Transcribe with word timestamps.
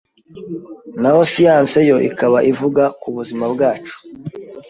naho 1.01 1.21
science 1.33 1.79
yo 1.89 1.97
ikaba 2.09 2.39
ivuga 2.51 2.83
k’ubuzima 2.99 3.45
bwacu 3.53 3.95